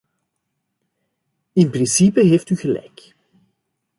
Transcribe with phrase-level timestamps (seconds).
[1.53, 3.15] In principe heeft u gelijk.